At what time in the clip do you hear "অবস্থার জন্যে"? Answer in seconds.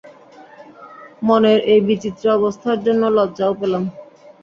2.37-3.07